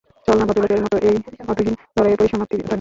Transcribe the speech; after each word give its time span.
চল 0.27 0.35
না 0.39 0.45
ভদ্রলোকের 0.47 0.81
মতো 0.85 0.97
এই 1.09 1.15
অর্থহীন 1.41 1.75
লড়াইয়ের 1.95 2.19
পরিসমাপ্তি 2.19 2.55
টানি? 2.55 2.63